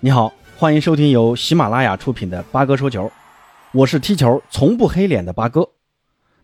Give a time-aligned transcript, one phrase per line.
[0.00, 3.10] 你好，欢迎收听由喜马拉雅出品的八哥说球，
[3.72, 5.66] 我是踢球从不黑脸的八哥。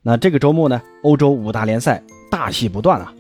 [0.01, 3.13] 那这个周末呢，欧洲五大联赛大戏不断啊。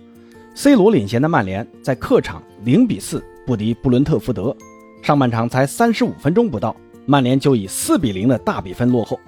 [0.54, 4.56] C 罗领衔的曼联在客场零比四不敌布伦特福德，
[5.02, 6.74] 上半场才三十五分钟不到，
[7.04, 9.20] 曼联就以四比零的大比分落后。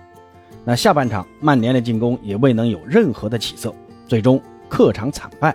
[0.64, 3.75] 那下半场曼联的进攻也未能有任何的起色，
[4.09, 4.41] 最终
[4.71, 5.55] 客场惨败，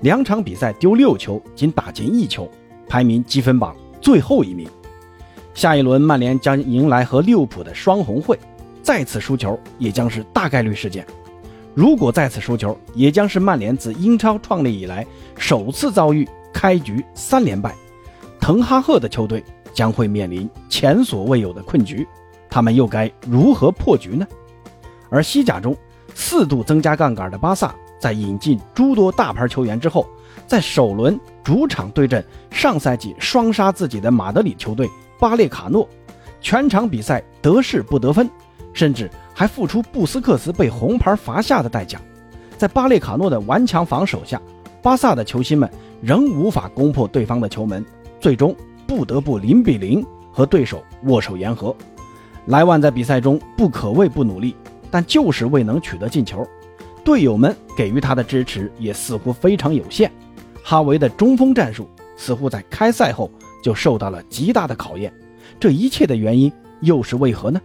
[0.00, 2.46] 两场比赛丢六球，仅打进一球，
[2.86, 3.74] 排名积分榜。
[4.00, 4.68] 最后一名，
[5.54, 8.38] 下一轮曼联将迎来和利物浦的双红会，
[8.82, 11.06] 再次输球也将是大概率事件。
[11.74, 15.06] 如果再次输球，也将是曼联自英超创立以来
[15.38, 17.74] 首次遭遇开局三连败。
[18.40, 22.06] 滕哈赫的球队将会面临前所未有的困局，
[22.50, 24.26] 他们又该如何破局呢？
[25.08, 25.76] 而西甲中
[26.14, 30.04] 四度增加杠杆的巴萨，在引进诸多大牌球员之后。
[30.46, 34.86] 在首轮主场对阵上赛季双杀自己的马德里球队
[35.18, 35.88] 巴列卡诺，
[36.40, 38.28] 全场比赛得势不得分，
[38.72, 42.00] 甚至还付出布斯克茨被红牌罚下的代价。
[42.56, 44.40] 在巴列卡诺的顽强防守下，
[44.82, 45.70] 巴萨的球星们
[46.02, 47.84] 仍无法攻破对方的球门，
[48.20, 48.54] 最终
[48.86, 51.74] 不得不零比零和对手握手言和。
[52.46, 54.54] 莱万在比赛中不可谓不努力，
[54.90, 56.46] 但就是未能取得进球，
[57.02, 60.10] 队友们给予他的支持也似乎非常有限。
[60.62, 63.30] 哈维的中锋战术似乎在开赛后
[63.64, 65.10] 就受到了极大的考验，
[65.58, 67.58] 这一切的原因又是为何呢？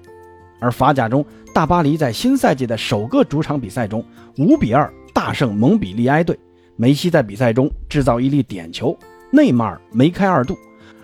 [0.61, 4.01] 而法甲中，大巴黎在新赛季的首个主场比赛中
[4.37, 6.39] 五比二大胜蒙彼利埃队，
[6.77, 8.97] 梅西在比赛中制造一粒点球，
[9.29, 10.57] 内马尔梅开二度，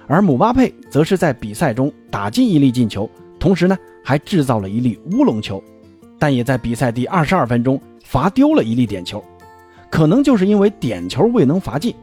[0.08, 5.62] 而姆巴佩则是在比赛中打进一粒进球，同时呢还制造了一粒乌龙球，
[6.18, 9.22] 但也在比赛第二十二分钟罚丢了一粒点球。
[9.92, 11.94] 可能就是因为点球未能罚进，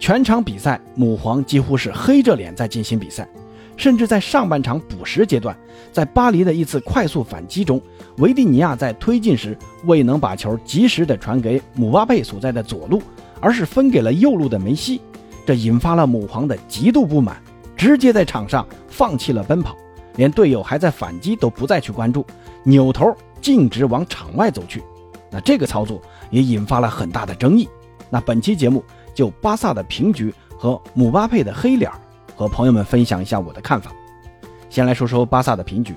[0.00, 3.28] 全场比赛母皇几乎是黑着脸在进行比赛，
[3.76, 5.54] 甚至在上半场补时阶段，
[5.92, 7.78] 在巴黎的一次快速反击中，
[8.16, 13.02] 维蒂尼亚在推进时未能把球及时的传给姆巴佩所在的左路，
[13.40, 15.02] 而是分给了右路的梅西，
[15.46, 17.36] 这引发了母皇的极度不满，
[17.76, 19.76] 直接在场上放弃了奔跑，
[20.16, 22.24] 连队友还在反击都不再去关注，
[22.62, 24.82] 扭头径直往场外走去。
[25.30, 27.68] 那这个操作也引发了很大的争议。
[28.12, 28.82] 那本期节目
[29.14, 31.90] 就巴萨的平局和姆巴佩的黑脸，
[32.34, 33.92] 和朋友们分享一下我的看法。
[34.68, 35.94] 先来说说巴萨的平局。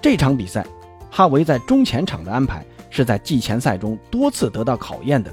[0.00, 0.64] 这场比赛，
[1.10, 5.32] 哈维在中前场的安排是在季前赛中多次得到考验的。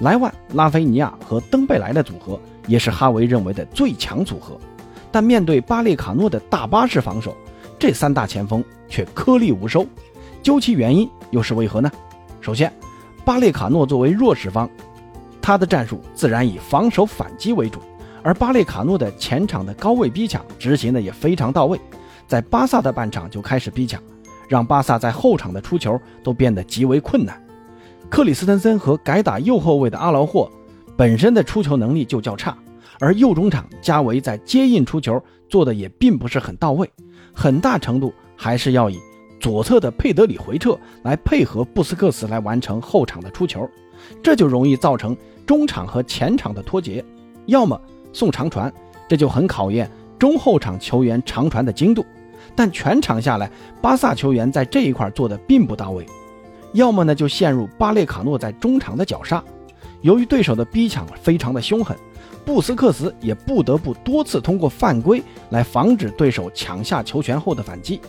[0.00, 4.58] 莱万、拉菲尼亚和登贝莱的组合也是哈维认为的最强组合。
[5.12, 7.36] 但面对巴列卡诺的大巴式防守，
[7.78, 9.86] 这三大前锋却颗粒无收。
[10.42, 11.90] 究其原因，又是为何呢？
[12.40, 12.72] 首先，
[13.24, 14.68] 巴列卡诺作为弱势方，
[15.42, 17.80] 他的战术自然以防守反击为主，
[18.22, 21.80] 而巴列卡诺的前场的高位逼抢执行的也非常到位，
[22.26, 24.02] 在巴萨的半场就开始逼抢，
[24.48, 27.42] 让巴萨在后场的出球都变得极为困难。
[28.08, 30.50] 克里斯滕森和改打右后卫的阿劳霍
[30.96, 32.56] 本身的出球能力就较差，
[32.98, 36.90] 而右中场加维在接应出球做的也并不是很到位，
[37.32, 38.98] 很大程度还是要以。
[39.38, 43.66] 左侧的佩德里回撤来配合布斯克茨来完成后场的出球，
[44.22, 45.16] 这就容易造成
[45.46, 47.04] 中场和前场的脱节，
[47.46, 47.80] 要么
[48.12, 48.72] 送长传，
[49.08, 52.04] 这就很考验中后场球员长传的精度。
[52.56, 53.50] 但全场下来，
[53.80, 56.04] 巴萨球员在这一块做的并不到位，
[56.72, 59.42] 要么呢就陷入巴列卡诺在中场的绞杀。
[60.02, 61.96] 由于对手的逼抢非常的凶狠，
[62.44, 68.00] 布斯克茨也不得不多次通过犯规来防止对手抢下球权后的反击。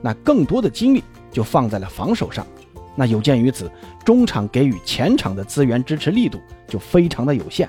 [0.00, 2.46] 那更多的精力就放在了防守上，
[2.94, 3.70] 那有鉴于此，
[4.04, 7.68] 中场给予前场的资源支持力度就非常的有限，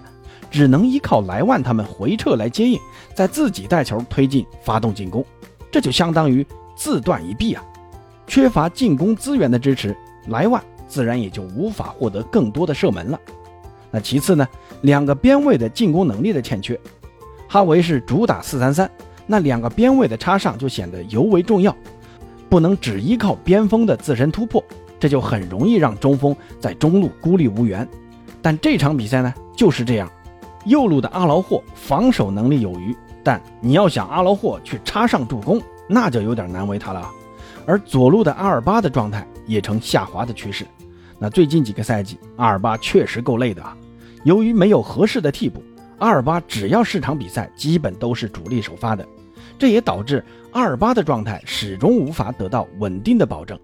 [0.49, 2.79] 只能依靠莱万他们回撤来接应，
[3.13, 5.25] 在自己带球推进发动进攻，
[5.71, 6.45] 这就相当于
[6.75, 7.63] 自断一臂啊！
[8.27, 9.95] 缺乏进攻资源的支持，
[10.27, 13.19] 莱万自然也就无法获得更多的射门了。
[13.91, 14.47] 那其次呢，
[14.81, 16.79] 两个边位的进攻能力的欠缺，
[17.47, 18.89] 哈维是主打四三三，
[19.27, 21.75] 那两个边位的插上就显得尤为重要。
[22.49, 24.61] 不能只依靠边锋的自身突破，
[25.01, 27.85] 这就很容易让中锋在中路孤立无援。
[28.39, 30.07] 但这场比赛呢，就是这样，
[30.65, 35.59] 右路的阿劳霍防守能力有余，但你要想阿劳霍去插上助攻，
[35.89, 37.09] 那就有点难为他了。
[37.65, 40.65] 而左路的阿尔巴的状态也呈下滑的趋势。
[41.17, 43.75] 那最近几个赛季，阿尔巴确实够累的啊。
[44.23, 45.63] 由于没有合适的替补，
[45.97, 49.03] 阿尔巴只要是场比赛，基本都是主力首发的。
[49.57, 53.59] 这也导致阿尔巴的状态始终无法得到稳定的保证。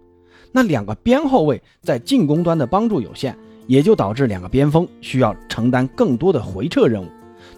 [0.57, 3.37] 那两个边后卫在进攻端的帮助有限，
[3.67, 7.05] 也就导致两个边锋需要承担更多的回撤任务。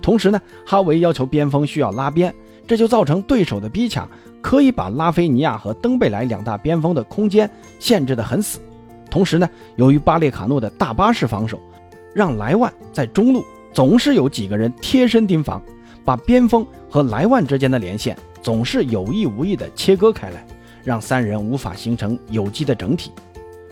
[0.02, 2.36] 同时呢，哈维要求边锋需要拉边，
[2.68, 4.06] 这就造成对手的逼抢
[4.42, 7.50] 可以把拉菲尼亚和登贝莱两大边锋的空间
[7.80, 8.60] 限制得很死。
[9.10, 11.58] 同时呢，由于巴列卡诺的大巴式防守，
[12.14, 15.62] 让莱万在中路总是有几个人贴身盯防，
[16.04, 20.46] 把边锋和莱万之间的连线总是有意无意地切割开来，
[20.90, 23.12] 让三人无法形成有机的整体。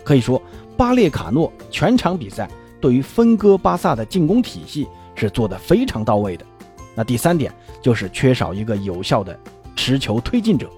[0.04, 0.40] 可以说，
[0.76, 2.48] 巴列卡诺全场比赛
[2.80, 4.86] 对于分割巴萨的进攻体系
[5.16, 6.46] 是做得非常到位的。
[6.94, 9.36] 那第三点就是缺少一个有效的
[9.74, 10.70] 持球推进者，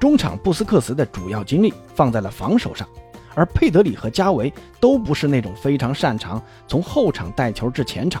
[0.00, 2.88] 中场布斯克茨的主要精力放在了防守上。
[3.36, 8.20] 而佩德里和加维都不是那种非常擅长从后场带球至前场，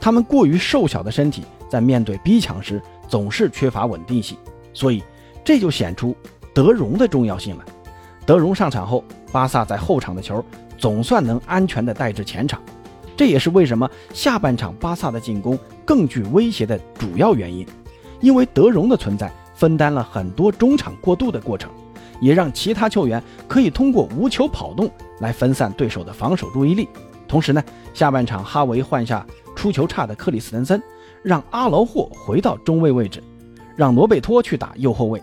[0.00, 4.36] 他们过于瘦小的身体在面对逼抢时总是缺乏稳定性，
[4.74, 5.00] 所以
[5.44, 6.16] 这就显出
[6.54, 7.64] 德容的重要性了。
[8.24, 10.44] 德容上场后，巴萨在后场的球
[10.78, 12.60] 总算能安全地带至前场，
[13.16, 17.66] 这也是为什么下半场巴萨的进攻更具威胁的主要原因，
[18.20, 21.70] 因为德容的存在分担了很多中场过渡的过程。
[22.20, 24.88] 也让其他球员可以通过无球跑动
[25.18, 26.88] 来分散对手的防守注意力。
[27.26, 27.60] 同时呢，
[27.92, 29.26] 下半场哈维换下
[29.56, 30.80] 出球差的克里斯滕森，
[31.24, 33.20] 让阿劳霍回到中卫位置，
[33.74, 35.20] 让罗贝托去打右后卫。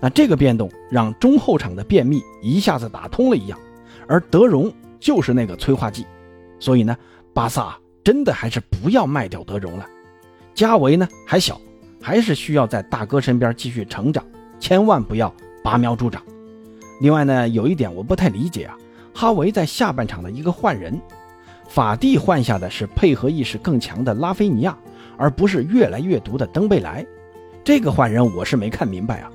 [0.00, 3.58] 那这个变动让中后场的便秘一下子打通了一样，
[4.08, 6.06] 而德容就是那个催化剂。
[6.58, 6.96] 所以呢，
[7.34, 9.86] 巴萨真的还是不要卖掉德容了。
[10.54, 11.60] 加维呢还小，
[12.02, 14.24] 还是需要在大哥身边继续成长，
[14.58, 15.32] 千万不要
[15.62, 16.22] 拔苗助长。
[17.00, 18.76] 另外呢，有一点我不太理解啊，
[19.14, 21.00] 哈维在下半场的一个换人，
[21.68, 24.76] 法蒂换下的是配合意识更强的拉菲尼亚，
[25.16, 27.06] 而不是越来越毒的登贝莱。
[27.62, 29.30] 这个换人我是没看明白啊。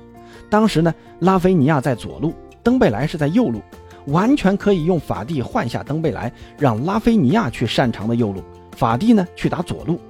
[0.48, 3.60] 当时呢，拉菲尼亚在左路，登贝莱是在右路，
[4.06, 8.42] 完全可以用法蒂换下登贝莱，让拉菲尼亚去擅长的右路，
[8.76, 10.00] 法蒂呢去打左路。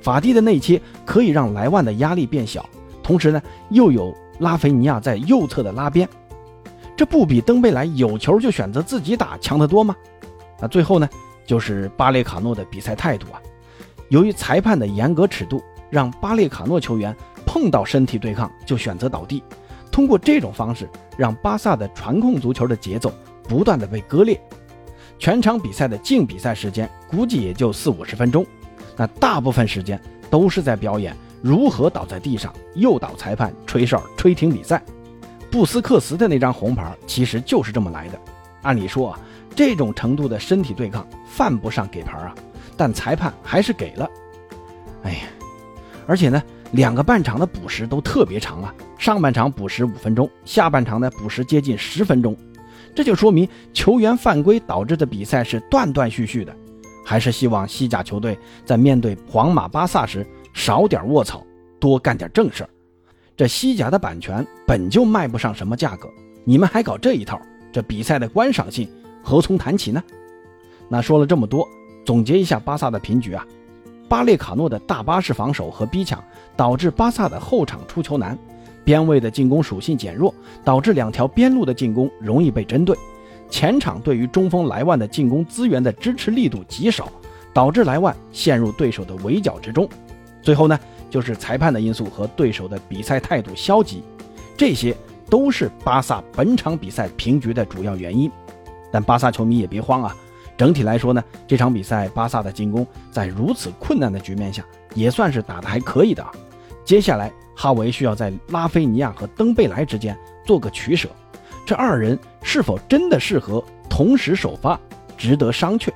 [0.00, 2.68] 法蒂的内切可以让莱万的压力变小，
[3.02, 3.40] 同时呢
[3.70, 6.08] 又有拉菲尼亚在右侧的拉边。
[6.96, 9.96] 这不比登贝莱有球就选择自己打强得多吗？
[10.60, 11.08] 那最后呢，
[11.46, 13.40] 就是巴列卡诺的比赛态度啊。
[14.08, 19.42] 由于裁判的严格尺度，让巴列卡诺球员碰到身体对抗就选择倒地。
[19.92, 23.12] 通过这种方式，让巴萨的传控足球的节奏
[23.44, 24.40] 不断的被割裂。
[25.18, 28.44] 全场比赛的净比赛时间估计也就四五十分钟，
[28.96, 34.82] 那大部分时间都是在表演如何倒在地上诱导裁判吹哨吹停比赛。
[35.50, 38.18] 布斯克茨的那张红牌其实就是这么来的。
[38.62, 39.20] 按理说啊，
[39.54, 42.34] 这种程度的身体对抗犯不上给牌啊，
[42.76, 44.08] 但裁判还是给了。
[45.02, 45.18] 哎呀，
[46.06, 46.42] 而且呢，
[46.72, 52.36] 两个半场的补时都特别长啊，上半场补时五分钟，下半场呢补时接近十分钟，
[52.94, 56.54] 这就说明球员犯规导致的比赛是断断续续的。
[57.04, 60.24] 还是希望西甲球队在面对皇马、巴萨时
[60.54, 61.44] 少点卧槽，
[61.80, 62.70] 多干点正事儿。
[63.36, 66.08] 这西甲的版权本就卖不上什么价格，
[66.44, 67.40] 你们还搞这一套，
[67.72, 68.88] 这比赛的观赏性
[69.22, 70.02] 何从谈起呢？
[70.88, 71.68] 那说了这么多，
[72.06, 73.44] 总结一下巴萨的平局啊，
[74.12, 76.22] 巴列卡诺的大巴式防守和逼抢
[76.54, 78.38] 导致巴萨的后场出球难，
[78.84, 82.94] 边卫的进攻属性减弱，导致两条边路的进攻容易被针对，
[83.48, 87.10] 前场对于中锋莱万的进攻资源的支持力度极少，
[87.54, 89.88] 导致莱万陷入对手的围剿之中，
[90.42, 90.78] 最后呢？
[91.08, 94.02] 就是裁判的因素和对手的比赛态度消极，
[94.58, 94.94] 这些
[95.30, 98.30] 都是巴萨本场比赛平局的主要原因。
[98.90, 100.14] 但巴萨球迷也别慌啊，
[100.56, 106.30] 整体来说呢，这场比赛巴萨的进攻在如此困难的局面下也算是打得还可以的啊。
[106.84, 111.08] 接下来哈维需要在拉菲尼亚和登贝莱之间做个取舍，
[111.66, 114.78] 这二人是否真的适合同时首发，
[115.16, 115.90] 值得商榷。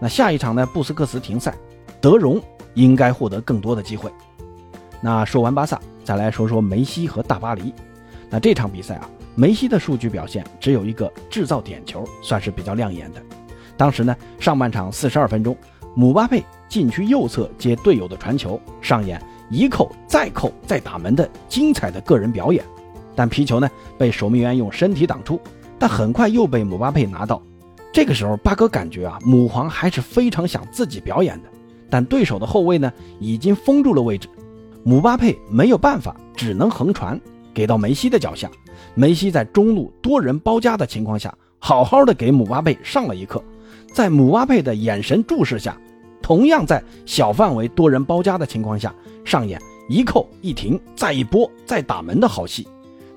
[0.00, 1.54] 那下一场呢，布斯克茨停赛，
[2.00, 2.40] 德容
[2.74, 4.10] 应该获得更多的机会。
[5.00, 7.72] 那说完巴萨，再来说说梅西和大巴黎。
[8.30, 13.20] 那这场比赛啊，梅西的数据表现只有一个制造点球，算是比较亮眼的。
[13.76, 15.56] 当时呢，上半场四十二分钟，
[15.94, 22.64] 姆巴佩禁区右侧接队友的传球，上演一扣再扣再打门的精彩的个人表演。
[23.14, 25.40] 但皮球呢被守门员用身体挡出，
[25.78, 27.42] 但很快又被姆巴佩拿到。
[27.92, 31.48] 这个时候，八哥感觉啊，母皇还是非常想自己表演的，
[31.90, 34.28] 但对手的后卫呢已经封住了位置。
[34.82, 37.20] 姆巴佩没有办法，只能横传
[37.52, 38.50] 给到梅西的脚下。
[38.94, 43.44] 梅西在中路多人包夹的情况下，好好的给姆巴佩上了一课。
[43.92, 45.76] 在姆巴佩的眼神注视下，
[46.22, 48.94] 同样在小范围多人包夹的情况下，
[49.24, 52.66] 上演一扣一停再一波再打门的好戏。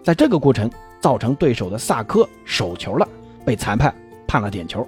[0.04, 3.08] 在这个过程造成对手的萨科手球了，
[3.46, 3.96] 被裁判
[4.28, 4.86] 判了点球。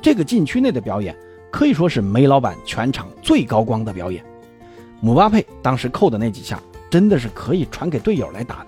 [0.00, 1.16] 这个禁区内的表演
[1.50, 4.24] 可以说是梅老板全场最高光的表演。
[5.00, 8.66] 姆巴佩当时扣的那几下，真的是可以传给队友来打的。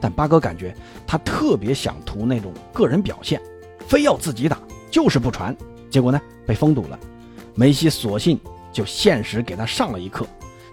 [0.00, 0.74] 但八哥感觉
[1.06, 3.40] 他特别想图那种个人表现，
[3.86, 4.58] 非要自己打，
[4.90, 5.54] 就是不传。
[5.90, 6.98] 结果呢，被封堵了。
[7.54, 8.38] 梅西索性
[8.72, 10.26] 就现实给他上了一课，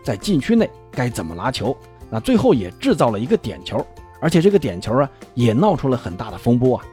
[0.04, 1.76] 在禁区内该怎么拿球。
[2.10, 3.84] 那最后也制造了一个点球，
[4.20, 6.86] 而且这个点球啊，也闹出了很大的风波啊。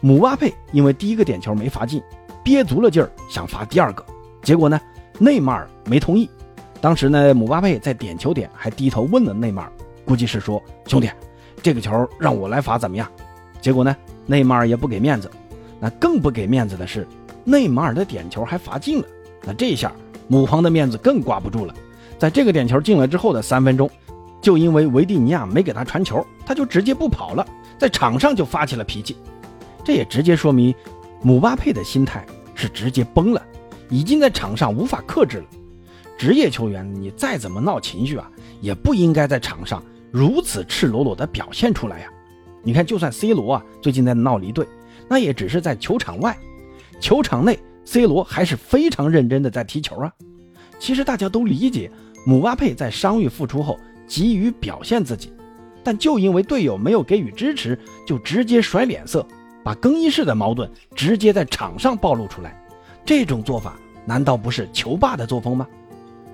[0.00, 2.02] 姆巴佩因为第一个点球没罚进，
[2.42, 4.04] 憋足了劲儿想罚第二个，
[4.42, 4.80] 结果呢，
[5.18, 6.28] 内马尔没同意。
[6.80, 9.72] 当时呢，姆巴佩在点球点还低头问了内马尔，
[10.04, 11.10] 估计是说：“兄弟，
[11.62, 13.06] 这个球让我来罚怎么样？”
[13.60, 13.94] 结果呢，
[14.26, 15.30] 内马尔也不给面子。
[15.80, 17.06] 那更不给面子的是，
[17.44, 19.06] 内马尔的点球还罚进了。
[19.44, 19.92] 那这下
[20.28, 21.74] 母皇的面子更挂不住了。
[22.18, 23.90] 在这个点球进了之后的三分钟，
[24.42, 27.46] 就因为维蒂尼亚没给他传球，他就直接不跑了，
[27.78, 29.16] 在场上就发起了脾气。
[29.82, 30.74] 这也直接说明，
[31.22, 33.42] 姆巴佩的心态是直接崩了，
[33.88, 35.44] 已经在场上无法克制了。
[36.18, 42.08] 职业球员，你再怎么闹情绪啊，也不应该在场上如此赤裸裸的表现出来呀。
[42.62, 44.66] 你看，就算 C 罗啊，最近在闹离队，
[45.10, 46.38] 那也只是在球场外，
[47.00, 50.12] 球场内，C 罗还是非常认真的在踢球啊。
[50.78, 51.90] 其实大家都理解，
[52.24, 53.76] 姆巴佩在伤愈复出后
[54.06, 55.32] 急于表现自己，
[55.82, 57.76] 但就因为队友没有给予支持，
[58.06, 59.26] 就直接甩脸色。
[59.64, 62.56] 把更衣室的矛盾直接在场上暴露出来，
[63.04, 63.76] 这种做法
[64.06, 65.66] 难道不是球霸的作风吗？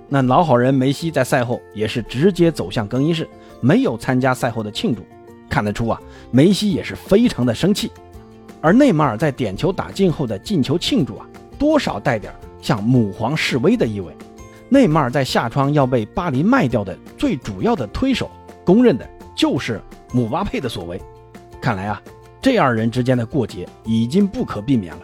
[0.07, 3.27] 那老好人梅西在赛后也是直接走向更衣室，
[3.63, 5.03] 没有参加赛后的庆祝。
[5.49, 5.99] 看得出啊，
[6.31, 7.91] 梅西也是非常的生气。
[8.67, 14.13] 而内马尔在点球打进后的进球庆祝啊，多少带点向母皇示威的意味。
[14.69, 18.29] 内马尔在下窗要被巴黎卖掉的最主要的推手，
[18.65, 19.81] 公认的就是
[20.13, 21.01] 姆巴佩的所为。
[21.61, 22.03] 看来啊。
[22.43, 25.03] 这二人之间的过节已经不可避免了。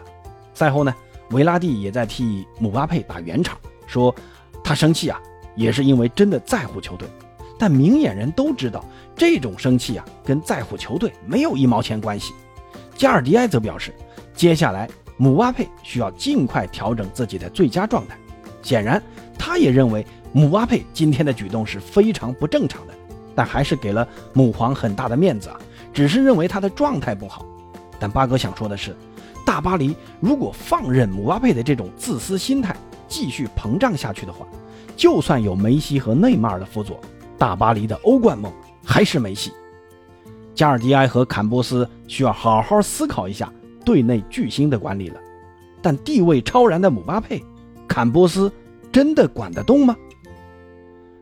[0.53, 0.93] 赛后呢，
[1.31, 4.13] 维拉蒂也在替姆巴佩打圆场，说
[4.61, 5.17] 他生气啊，
[5.55, 7.07] 也是因为真的在乎球队。
[7.57, 8.83] 但明眼人都知道，
[9.15, 12.33] 这种生气啊，跟在乎球队没有一毛钱关系。
[12.95, 13.93] 加尔迪埃则表示，
[14.33, 18.17] 接下来姆巴佩需要尽快调整自己的最佳状态。
[18.61, 19.01] 显然，
[19.37, 22.93] 他也认为姆巴佩今天的举动是非常不正常的，
[23.35, 25.59] 但还是给了母皇很大的面子啊。
[25.93, 27.45] 只是认为他的状态不好，
[27.99, 28.95] 但八哥想说的是，
[29.45, 32.75] 大巴黎如果放任姆巴佩的这种自私心态
[33.07, 34.47] 继续膨胀下去的话，
[34.95, 36.99] 就算有梅西和内马尔的辅佐，
[37.37, 38.51] 大巴黎的欧冠梦
[38.83, 39.51] 还是没戏。
[40.53, 43.51] 加尔迪埃和坎波斯需要好好思考一下
[43.83, 45.19] 队内巨星的管理了。
[45.81, 47.43] 但地位超然的姆巴佩，
[47.87, 48.51] 坎波斯
[48.91, 49.95] 真的管得动吗？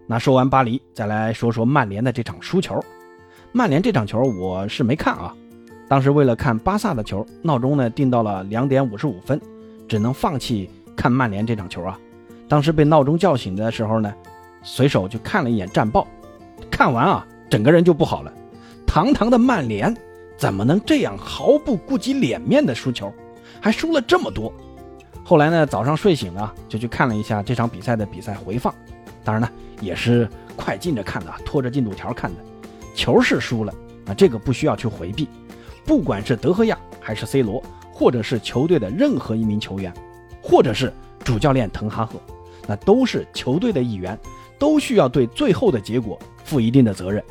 [0.05, 2.79] 那说完巴黎，再来说说曼联的这场输球。
[3.53, 5.33] 曼联这场球我是没看啊，
[5.87, 9.39] 当时为了看巴萨的球，闹钟呢定到了两点五十五分，
[9.87, 11.97] 只能放弃看曼联这场球啊。
[12.47, 14.13] 当时被闹钟叫醒的时候呢，
[14.61, 16.05] 随手就看了一眼战报，
[16.69, 18.33] 看完啊，整个人就不好了。
[18.93, 19.95] 堂堂的曼联
[20.35, 23.09] 怎么能这样毫不顾及脸面的输球，
[23.61, 24.51] 还输了这么多？
[25.23, 28.75] 后来呢，早上睡醒啊就去看了一下这场比赛的比赛回放，
[29.23, 32.43] 当然呢也是快进着看的，拖着进度条看的。
[32.93, 33.73] 球是输了，
[34.07, 35.25] 啊这个不需要去回避。
[35.85, 39.93] 不管是德赫亚还是 C 罗，或者是球队的任何一名球员，
[40.43, 40.91] 或者是
[41.23, 42.19] 主教练滕哈赫，
[42.67, 44.19] 那都是球队的一员，
[44.59, 47.23] 都需要对最后的结果负一定的责任。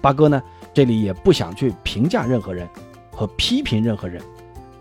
[0.00, 0.40] 八哥呢，
[0.72, 2.68] 这里也不想去评价任何人
[3.10, 4.22] 和批评任何人。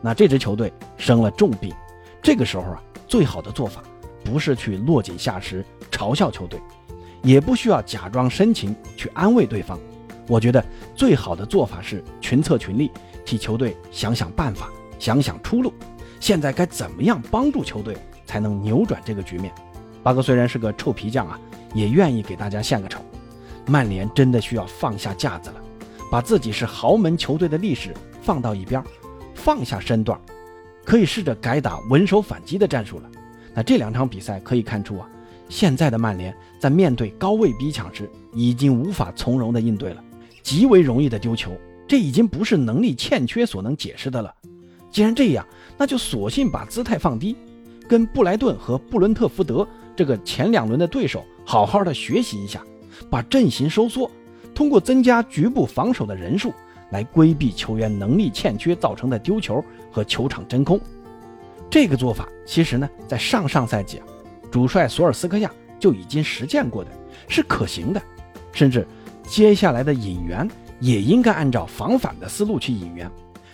[0.01, 1.74] 那这支球队生了重病，
[2.22, 3.82] 这个时候啊，最好的做法
[4.24, 6.60] 不是去落井下石嘲笑球队，
[7.24, 9.79] 也不需要假装深情去安慰对方。
[10.27, 10.63] 我觉得
[10.96, 12.91] 最好的做法是群策群力，
[13.25, 15.74] 替球队想想办法，想想出路。
[16.20, 19.53] 现在该怎么样帮助球队才能扭转这个局面？
[20.03, 21.39] 八哥虽然是个臭皮匠啊，
[21.74, 23.01] 也愿意给大家献个丑。
[23.65, 25.62] 曼联真的需要放下架子了，
[26.12, 28.84] 把自己是豪门球队的历史放到一边，
[29.34, 30.20] 放下身段，
[30.86, 33.10] 可以试着改打稳守反击的战术了。
[33.54, 35.10] 那这两场比赛可以看出啊，
[35.50, 40.04] 现在的曼联在面对高位逼抢时，已经无法从容的应对了。
[40.44, 41.52] 极为容易的丢球，
[41.88, 44.34] 这已经不是能力欠缺所能解释的了。
[44.90, 45.46] 既然这样，
[45.78, 47.36] 那就索性把姿态放低，
[47.88, 52.64] 跟布莱顿和布伦特福德这个前两轮的对手好好的学习一下，
[53.10, 54.10] 把阵型收缩，
[54.58, 56.52] 通过增加局部防守的人数
[56.90, 60.82] 来规避球员能力欠缺造成的丢球和球场真空。
[61.70, 64.08] 这个做法其实呢，在上上赛季啊，
[64.50, 66.90] 主帅索尔斯克亚就已经实践过的，
[67.28, 68.02] 是可行的，
[68.52, 68.84] 甚至。
[69.28, 70.50] 接下来的引援
[70.80, 73.08] 也应该按照防反的思路去引援，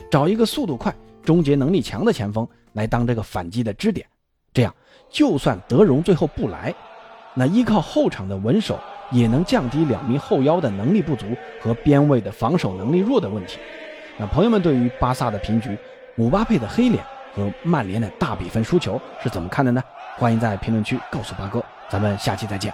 [0.10, 4.08] 找一个速度快、终结能力强的前锋来当这个反击的支点。
[4.54, 4.74] 这样，
[5.10, 6.74] 就算德容最后不来，
[7.34, 8.80] 那依靠后场的稳守
[9.14, 11.28] 也能降低两名后腰的能力不足
[11.62, 13.58] 和边位的防守能力弱的问题。
[14.18, 15.78] 那朋友们对于巴萨的平局、
[16.16, 17.02] 姆巴佩的黑脸
[17.34, 19.82] 和曼联的大比分输球是怎么看的呢？
[20.18, 22.74] 欢迎在评论区告诉八哥，咱们下期再见。